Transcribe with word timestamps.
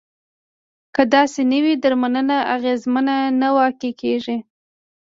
که 0.95 1.03
داسې 1.13 1.41
نه 1.51 1.59
وي 1.63 1.73
درملنه 1.83 2.37
اغیزمنه 2.55 3.17
نه 3.41 3.49
واقع 3.57 3.91
کیږي. 4.01 4.37